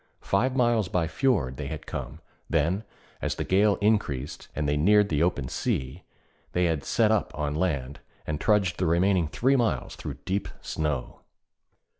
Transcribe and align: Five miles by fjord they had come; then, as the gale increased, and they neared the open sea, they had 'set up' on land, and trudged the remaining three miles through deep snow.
Five 0.23 0.55
miles 0.55 0.87
by 0.89 1.05
fjord 1.07 1.57
they 1.57 1.67
had 1.67 1.85
come; 1.85 2.21
then, 2.49 2.83
as 3.21 3.35
the 3.35 3.43
gale 3.43 3.75
increased, 3.81 4.47
and 4.55 4.67
they 4.67 4.75
neared 4.75 5.09
the 5.09 5.21
open 5.21 5.47
sea, 5.47 6.01
they 6.53 6.65
had 6.65 6.83
'set 6.83 7.11
up' 7.11 7.31
on 7.37 7.53
land, 7.53 7.99
and 8.25 8.41
trudged 8.41 8.79
the 8.79 8.87
remaining 8.87 9.27
three 9.27 9.55
miles 9.55 9.95
through 9.95 10.15
deep 10.25 10.47
snow. 10.59 11.19